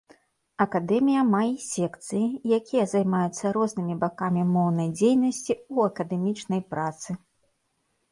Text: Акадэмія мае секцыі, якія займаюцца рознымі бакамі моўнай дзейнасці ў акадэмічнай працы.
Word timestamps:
Акадэмія 0.63 1.23
мае 1.33 1.51
секцыі, 1.73 2.21
якія 2.59 2.85
займаюцца 2.93 3.51
рознымі 3.57 3.97
бакамі 4.05 4.47
моўнай 4.55 4.89
дзейнасці 5.01 5.53
ў 5.57 5.77
акадэмічнай 5.93 6.65
працы. 6.73 7.09